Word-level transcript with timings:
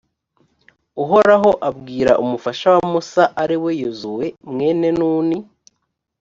uhoraho 1.03 1.51
abwira 1.69 2.11
umufasha 2.23 2.65
wa 2.75 2.81
musa, 2.91 3.23
ari 3.41 3.57
we 3.63 3.71
yozuwe 3.83 4.25
mwene 4.51 4.89
nuni. 4.99 5.37